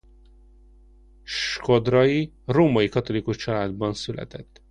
[1.23, 4.59] Shkodrai római katolikus családban született.